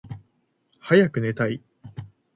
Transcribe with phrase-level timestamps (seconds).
[0.79, 1.61] はやくねたい。